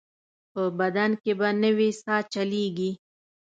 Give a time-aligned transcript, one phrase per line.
[0.53, 2.91] په بدن کې به نوې ساه چلېږي.